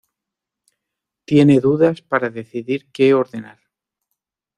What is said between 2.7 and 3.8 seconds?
que ordenar.